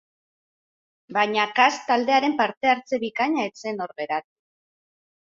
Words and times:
Baina 1.17 1.43
Kas 1.59 1.75
taldearen 1.89 2.33
parte-hartze 2.39 2.99
bikaina 3.05 3.45
ez 3.51 3.53
zen 3.67 3.85
hor 3.87 3.95
geratu. 4.03 4.29